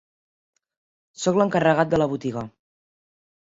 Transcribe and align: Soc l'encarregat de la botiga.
Soc 1.25 1.37
l'encarregat 1.41 1.93
de 1.93 2.01
la 2.03 2.09
botiga. 2.15 2.45